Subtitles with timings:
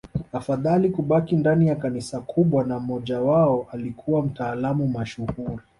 [0.33, 5.59] Afadhali kubaki ndani ya Kanisa kubwa na mmojawao alikuwa mtaalamu mashuhuri